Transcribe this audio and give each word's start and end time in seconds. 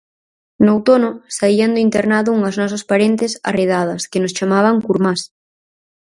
No 0.65 0.71
outono 0.77 1.09
saían 1.37 1.71
do 1.73 1.83
internado 1.87 2.29
unhas 2.37 2.55
nosas 2.61 2.83
parentes 2.91 3.31
arredadas 3.49 4.01
que 4.11 4.21
nos 4.23 4.35
chamaban 4.37 4.77
curmás 4.85 5.19